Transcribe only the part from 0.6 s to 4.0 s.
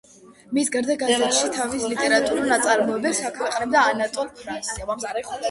გარდა, გაზეთში თავის ლიტერატურულ ნაწარმოებებს აქვეყნებდა